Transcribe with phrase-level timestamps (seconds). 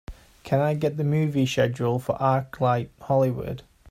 [0.41, 3.61] Can I get the movie schedule for ArcLight Hollywood